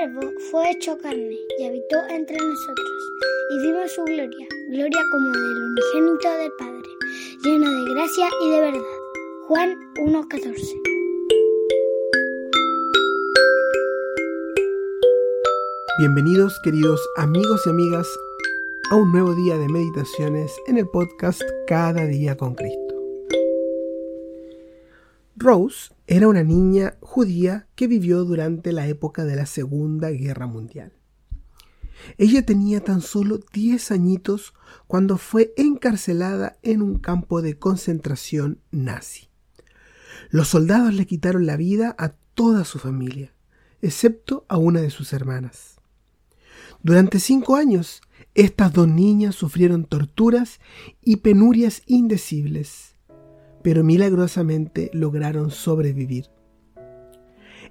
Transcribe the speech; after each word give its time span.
verbo 0.00 0.32
fue 0.50 0.70
hecho 0.70 0.96
carne 0.98 1.36
y 1.58 1.64
habitó 1.64 1.96
entre 2.08 2.36
nosotros, 2.36 3.12
y 3.50 3.62
vimos 3.62 3.90
su 3.90 4.04
gloria, 4.04 4.46
gloria 4.70 5.02
como 5.10 5.30
del 5.32 5.64
unigénito 5.64 6.30
del 6.38 6.52
Padre, 6.56 6.88
lleno 7.42 7.84
de 7.84 7.94
gracia 7.94 8.28
y 8.44 8.50
de 8.50 8.60
verdad. 8.60 8.80
Juan 9.48 9.76
1.14 9.96 10.80
Bienvenidos 15.98 16.60
queridos 16.62 17.00
amigos 17.16 17.62
y 17.66 17.70
amigas 17.70 18.06
a 18.92 18.94
un 18.94 19.10
nuevo 19.10 19.34
día 19.34 19.56
de 19.56 19.68
meditaciones 19.68 20.54
en 20.68 20.78
el 20.78 20.86
podcast 20.88 21.42
Cada 21.66 22.06
día 22.06 22.36
con 22.36 22.54
Cristo. 22.54 22.94
Rose 25.36 25.90
era 26.10 26.26
una 26.26 26.42
niña 26.42 26.96
judía 27.02 27.68
que 27.74 27.86
vivió 27.86 28.24
durante 28.24 28.72
la 28.72 28.86
época 28.88 29.26
de 29.26 29.36
la 29.36 29.44
Segunda 29.44 30.08
Guerra 30.10 30.46
Mundial. 30.46 30.94
Ella 32.16 32.46
tenía 32.46 32.80
tan 32.80 33.02
solo 33.02 33.40
10 33.52 33.90
añitos 33.90 34.54
cuando 34.86 35.18
fue 35.18 35.52
encarcelada 35.58 36.56
en 36.62 36.80
un 36.80 36.98
campo 36.98 37.42
de 37.42 37.58
concentración 37.58 38.62
nazi. 38.70 39.28
Los 40.30 40.48
soldados 40.48 40.94
le 40.94 41.06
quitaron 41.06 41.44
la 41.44 41.58
vida 41.58 41.94
a 41.98 42.14
toda 42.32 42.64
su 42.64 42.78
familia, 42.78 43.34
excepto 43.82 44.46
a 44.48 44.56
una 44.56 44.80
de 44.80 44.88
sus 44.88 45.12
hermanas. 45.12 45.76
Durante 46.82 47.20
cinco 47.20 47.54
años, 47.54 48.00
estas 48.34 48.72
dos 48.72 48.88
niñas 48.88 49.34
sufrieron 49.34 49.84
torturas 49.84 50.58
y 51.02 51.16
penurias 51.16 51.82
indecibles, 51.84 52.94
pero 53.62 53.84
milagrosamente 53.84 54.90
lograron 54.92 55.50
sobrevivir. 55.50 56.26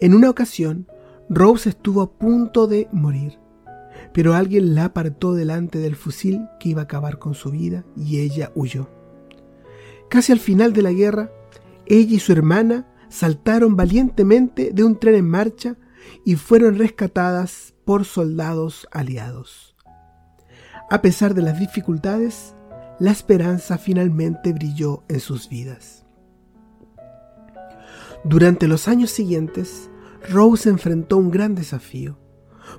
En 0.00 0.14
una 0.14 0.30
ocasión, 0.30 0.86
Rose 1.28 1.70
estuvo 1.70 2.02
a 2.02 2.12
punto 2.12 2.66
de 2.66 2.88
morir, 2.92 3.38
pero 4.12 4.34
alguien 4.34 4.74
la 4.74 4.86
apartó 4.86 5.34
delante 5.34 5.78
del 5.78 5.96
fusil 5.96 6.48
que 6.58 6.70
iba 6.70 6.82
a 6.82 6.84
acabar 6.84 7.18
con 7.18 7.34
su 7.34 7.50
vida 7.50 7.84
y 7.96 8.20
ella 8.20 8.52
huyó. 8.54 8.88
Casi 10.08 10.32
al 10.32 10.40
final 10.40 10.72
de 10.72 10.82
la 10.82 10.92
guerra, 10.92 11.30
ella 11.86 12.16
y 12.16 12.18
su 12.18 12.32
hermana 12.32 12.86
saltaron 13.08 13.76
valientemente 13.76 14.72
de 14.72 14.84
un 14.84 14.98
tren 14.98 15.14
en 15.14 15.28
marcha 15.28 15.76
y 16.24 16.36
fueron 16.36 16.78
rescatadas 16.78 17.74
por 17.84 18.04
soldados 18.04 18.86
aliados. 18.90 19.76
A 20.90 21.00
pesar 21.00 21.34
de 21.34 21.42
las 21.42 21.58
dificultades, 21.58 22.54
la 22.98 23.10
esperanza 23.10 23.78
finalmente 23.78 24.52
brilló 24.52 25.04
en 25.08 25.20
sus 25.20 25.48
vidas. 25.48 26.04
Durante 28.24 28.68
los 28.68 28.86
años 28.86 29.10
siguientes, 29.10 29.90
Rose 30.30 30.68
enfrentó 30.68 31.16
un 31.16 31.30
gran 31.30 31.54
desafío, 31.54 32.18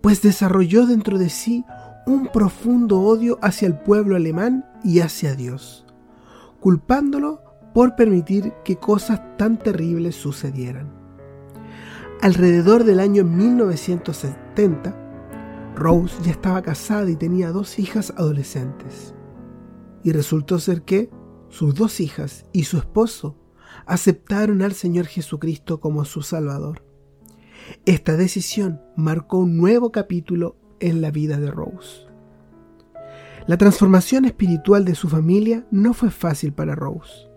pues 0.00 0.22
desarrolló 0.22 0.86
dentro 0.86 1.18
de 1.18 1.28
sí 1.28 1.64
un 2.06 2.28
profundo 2.28 3.00
odio 3.00 3.38
hacia 3.42 3.66
el 3.66 3.78
pueblo 3.78 4.16
alemán 4.16 4.64
y 4.82 5.00
hacia 5.00 5.34
Dios, 5.34 5.84
culpándolo 6.60 7.42
por 7.74 7.96
permitir 7.96 8.54
que 8.64 8.76
cosas 8.76 9.20
tan 9.36 9.58
terribles 9.58 10.16
sucedieran. 10.16 10.90
Alrededor 12.22 12.84
del 12.84 13.00
año 13.00 13.24
1970, 13.24 14.96
Rose 15.74 16.16
ya 16.22 16.30
estaba 16.30 16.62
casada 16.62 17.10
y 17.10 17.16
tenía 17.16 17.50
dos 17.50 17.78
hijas 17.78 18.14
adolescentes. 18.16 19.15
Y 20.06 20.12
resultó 20.12 20.60
ser 20.60 20.82
que 20.82 21.10
sus 21.48 21.74
dos 21.74 21.98
hijas 21.98 22.46
y 22.52 22.62
su 22.62 22.78
esposo 22.78 23.36
aceptaron 23.86 24.62
al 24.62 24.72
Señor 24.72 25.06
Jesucristo 25.06 25.80
como 25.80 26.04
su 26.04 26.22
Salvador. 26.22 26.84
Esta 27.86 28.16
decisión 28.16 28.80
marcó 28.96 29.38
un 29.38 29.56
nuevo 29.56 29.90
capítulo 29.90 30.54
en 30.78 31.00
la 31.00 31.10
vida 31.10 31.40
de 31.40 31.50
Rose. 31.50 32.06
La 33.48 33.58
transformación 33.58 34.26
espiritual 34.26 34.84
de 34.84 34.94
su 34.94 35.08
familia 35.08 35.66
no 35.72 35.92
fue 35.92 36.12
fácil 36.12 36.52
para 36.52 36.76
Rose. 36.76 37.28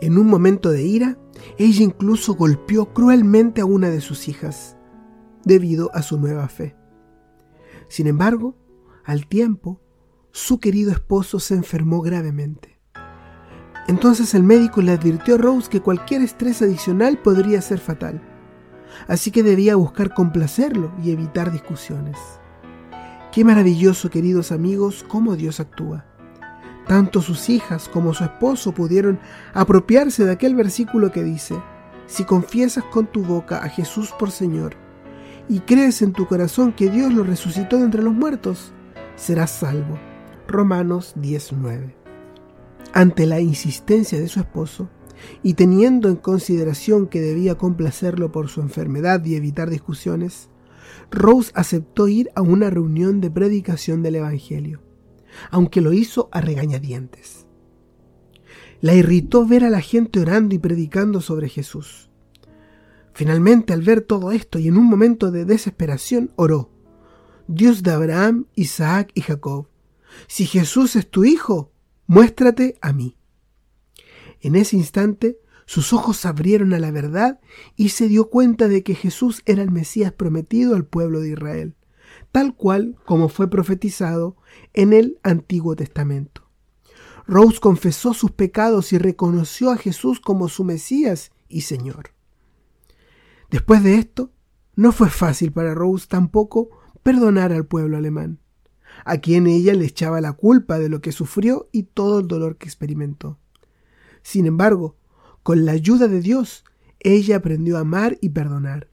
En 0.00 0.18
un 0.18 0.26
momento 0.26 0.72
de 0.72 0.82
ira, 0.82 1.18
ella 1.56 1.84
incluso 1.84 2.34
golpeó 2.34 2.92
cruelmente 2.92 3.60
a 3.60 3.64
una 3.64 3.90
de 3.90 4.00
sus 4.00 4.26
hijas, 4.26 4.76
debido 5.44 5.92
a 5.94 6.02
su 6.02 6.18
nueva 6.18 6.48
fe. 6.48 6.74
Sin 7.86 8.08
embargo, 8.08 8.58
al 9.04 9.28
tiempo, 9.28 9.83
su 10.36 10.58
querido 10.58 10.90
esposo 10.90 11.38
se 11.38 11.54
enfermó 11.54 12.00
gravemente. 12.00 12.76
Entonces 13.86 14.34
el 14.34 14.42
médico 14.42 14.82
le 14.82 14.90
advirtió 14.90 15.36
a 15.36 15.38
Rose 15.38 15.70
que 15.70 15.80
cualquier 15.80 16.22
estrés 16.22 16.60
adicional 16.60 17.18
podría 17.18 17.62
ser 17.62 17.78
fatal, 17.78 18.20
así 19.06 19.30
que 19.30 19.44
debía 19.44 19.76
buscar 19.76 20.12
complacerlo 20.12 20.92
y 21.00 21.12
evitar 21.12 21.52
discusiones. 21.52 22.18
Qué 23.30 23.44
maravilloso, 23.44 24.10
queridos 24.10 24.50
amigos, 24.50 25.04
cómo 25.06 25.36
Dios 25.36 25.60
actúa. 25.60 26.04
Tanto 26.88 27.22
sus 27.22 27.48
hijas 27.48 27.88
como 27.88 28.12
su 28.12 28.24
esposo 28.24 28.72
pudieron 28.72 29.20
apropiarse 29.52 30.24
de 30.24 30.32
aquel 30.32 30.56
versículo 30.56 31.12
que 31.12 31.22
dice, 31.22 31.54
si 32.06 32.24
confiesas 32.24 32.82
con 32.82 33.06
tu 33.06 33.22
boca 33.22 33.58
a 33.58 33.68
Jesús 33.68 34.12
por 34.18 34.32
Señor 34.32 34.74
y 35.48 35.60
crees 35.60 36.02
en 36.02 36.12
tu 36.12 36.26
corazón 36.26 36.72
que 36.72 36.90
Dios 36.90 37.14
lo 37.14 37.22
resucitó 37.22 37.78
de 37.78 37.84
entre 37.84 38.02
los 38.02 38.14
muertos, 38.14 38.72
serás 39.14 39.52
salvo. 39.52 39.96
Romanos 40.46 41.14
19. 41.16 41.94
Ante 42.92 43.26
la 43.26 43.40
insistencia 43.40 44.18
de 44.20 44.28
su 44.28 44.40
esposo, 44.40 44.88
y 45.42 45.54
teniendo 45.54 46.08
en 46.08 46.16
consideración 46.16 47.06
que 47.06 47.20
debía 47.20 47.56
complacerlo 47.56 48.32
por 48.32 48.48
su 48.48 48.60
enfermedad 48.60 49.24
y 49.24 49.36
evitar 49.36 49.70
discusiones, 49.70 50.48
Rose 51.10 51.50
aceptó 51.54 52.08
ir 52.08 52.30
a 52.34 52.42
una 52.42 52.70
reunión 52.70 53.20
de 53.20 53.30
predicación 53.30 54.02
del 54.02 54.16
Evangelio 54.16 54.80
aunque 55.50 55.80
lo 55.80 55.92
hizo 55.92 56.28
a 56.32 56.40
regañadientes. 56.40 57.46
La 58.80 58.94
irritó 58.94 59.46
ver 59.46 59.64
a 59.64 59.70
la 59.70 59.80
gente 59.80 60.20
orando 60.20 60.54
y 60.54 60.58
predicando 60.58 61.20
sobre 61.20 61.48
Jesús. 61.48 62.10
Finalmente, 63.12 63.72
al 63.72 63.82
ver 63.82 64.00
todo 64.00 64.32
esto 64.32 64.58
y 64.58 64.68
en 64.68 64.76
un 64.76 64.84
momento 64.86 65.30
de 65.30 65.44
desesperación, 65.44 66.32
oró, 66.36 66.70
Dios 67.46 67.82
de 67.82 67.92
Abraham, 67.92 68.46
Isaac 68.54 69.10
y 69.14 69.20
Jacob, 69.20 69.68
si 70.26 70.46
Jesús 70.46 70.96
es 70.96 71.10
tu 71.10 71.24
Hijo, 71.24 71.72
muéstrate 72.06 72.76
a 72.80 72.92
mí. 72.92 73.16
En 74.40 74.56
ese 74.56 74.76
instante, 74.76 75.38
sus 75.66 75.92
ojos 75.92 76.18
se 76.18 76.28
abrieron 76.28 76.74
a 76.74 76.78
la 76.78 76.90
verdad 76.90 77.40
y 77.76 77.90
se 77.90 78.08
dio 78.08 78.28
cuenta 78.28 78.68
de 78.68 78.82
que 78.82 78.94
Jesús 78.94 79.42
era 79.46 79.62
el 79.62 79.70
Mesías 79.70 80.12
prometido 80.12 80.74
al 80.74 80.84
pueblo 80.84 81.20
de 81.20 81.30
Israel 81.30 81.74
tal 82.34 82.56
cual 82.56 82.96
como 83.04 83.28
fue 83.28 83.48
profetizado 83.48 84.36
en 84.72 84.92
el 84.92 85.20
Antiguo 85.22 85.76
Testamento. 85.76 86.50
Rose 87.28 87.60
confesó 87.60 88.12
sus 88.12 88.32
pecados 88.32 88.92
y 88.92 88.98
reconoció 88.98 89.70
a 89.70 89.76
Jesús 89.76 90.18
como 90.18 90.48
su 90.48 90.64
Mesías 90.64 91.30
y 91.48 91.60
Señor. 91.60 92.10
Después 93.50 93.84
de 93.84 93.96
esto, 93.96 94.32
no 94.74 94.90
fue 94.90 95.10
fácil 95.10 95.52
para 95.52 95.74
Rose 95.74 96.06
tampoco 96.08 96.70
perdonar 97.04 97.52
al 97.52 97.66
pueblo 97.66 97.96
alemán, 97.96 98.40
a 99.04 99.18
quien 99.18 99.46
ella 99.46 99.74
le 99.74 99.84
echaba 99.84 100.20
la 100.20 100.32
culpa 100.32 100.78
de 100.78 100.88
lo 100.88 101.00
que 101.00 101.12
sufrió 101.12 101.68
y 101.72 101.84
todo 101.84 102.20
el 102.20 102.28
dolor 102.28 102.56
que 102.56 102.66
experimentó. 102.66 103.38
Sin 104.22 104.46
embargo, 104.46 104.96
con 105.42 105.64
la 105.64 105.72
ayuda 105.72 106.08
de 106.08 106.20
Dios, 106.20 106.64
ella 107.00 107.36
aprendió 107.36 107.76
a 107.76 107.80
amar 107.80 108.18
y 108.20 108.30
perdonar 108.30 108.88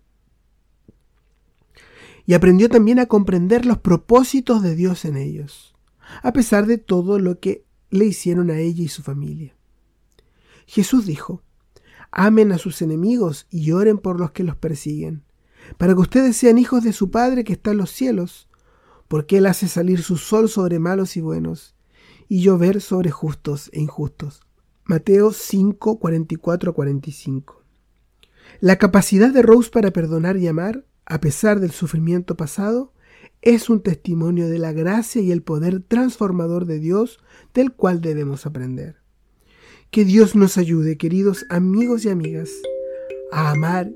y 2.26 2.34
aprendió 2.34 2.70
también 2.70 3.00
a 3.00 3.08
comprender 3.08 3.66
los 3.66 3.80
propósitos 3.80 4.62
de 4.62 4.76
Dios 4.76 5.06
en 5.06 5.18
ellos, 5.18 5.76
a 6.24 6.34
pesar 6.34 6.66
de 6.66 6.78
todo 6.78 7.20
lo 7.20 7.40
que 7.40 7.66
le 7.90 8.06
hicieron 8.06 8.50
a 8.50 8.58
ella 8.58 8.84
y 8.84 8.88
su 8.88 9.02
familia. 9.02 9.56
Jesús 10.66 11.06
dijo, 11.06 11.44
amen 12.12 12.52
a 12.52 12.58
sus 12.58 12.82
enemigos 12.82 13.48
y 13.50 13.72
oren 13.72 13.98
por 13.98 14.20
los 14.20 14.32
que 14.32 14.44
los 14.44 14.56
persiguen, 14.56 15.24
para 15.78 15.94
que 15.94 16.00
ustedes 16.00 16.38
sean 16.38 16.58
hijos 16.58 16.84
de 16.84 16.94
su 16.94 17.12
Padre 17.12 17.44
que 17.44 17.54
está 17.54 17.72
en 17.72 17.78
los 17.78 17.92
cielos, 17.92 18.48
porque 19.12 19.40
Él 19.40 19.46
hace 19.46 19.68
salir 19.68 20.02
su 20.04 20.16
sol 20.16 20.48
sobre 20.48 20.80
malos 20.80 21.18
y 21.18 21.20
buenos, 21.20 21.76
y 22.30 22.44
llover 22.44 22.80
sobre 22.80 23.12
justos 23.12 23.70
e 23.74 23.82
injustos. 23.82 24.40
Mateo 24.86 25.34
5, 25.34 26.00
44 26.00 26.74
45. 26.74 27.62
La 28.62 28.78
capacidad 28.78 29.30
de 29.34 29.42
Rose 29.42 29.70
para 29.70 29.92
perdonar 29.92 30.38
y 30.38 30.48
amar, 30.48 30.86
a 31.06 31.20
pesar 31.20 31.60
del 31.60 31.72
sufrimiento 31.72 32.38
pasado, 32.38 32.94
es 33.42 33.70
un 33.70 33.82
testimonio 33.82 34.48
de 34.48 34.60
la 34.60 34.72
gracia 34.72 35.22
y 35.22 35.34
el 35.34 35.44
poder 35.44 35.82
transformador 35.82 36.66
de 36.66 36.80
Dios 36.80 37.20
del 37.54 37.74
cual 37.74 38.00
debemos 38.00 38.46
aprender. 38.46 39.02
Que 39.90 40.06
Dios 40.06 40.38
nos 40.38 40.58
ayude, 40.58 40.98
queridos 40.98 41.46
amigos 41.50 42.06
y 42.06 42.10
amigas, 42.10 42.50
a 43.34 43.52
amar 43.52 43.92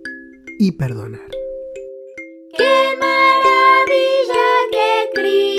y 0.60 0.74
perdonar. 0.74 1.45
¡Qué 5.16 5.22
maravilla 5.22 5.46
que 5.46 5.55